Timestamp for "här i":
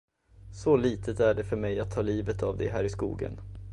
2.67-2.89